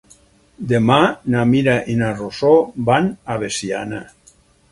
Demà 0.69 0.95
na 1.33 1.43
Mira 1.49 1.75
i 1.95 1.99
na 2.01 2.09
Rosó 2.21 2.55
van 2.89 3.13
a 3.35 3.39
Veciana. 3.47 4.01